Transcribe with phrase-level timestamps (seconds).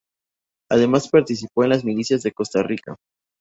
[0.71, 2.95] Además participó en las milicias de Costa Rica.